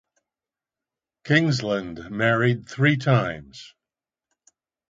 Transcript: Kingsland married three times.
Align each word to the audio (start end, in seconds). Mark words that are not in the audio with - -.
Kingsland 1.23 2.09
married 2.09 2.67
three 2.67 2.97
times. 2.97 3.75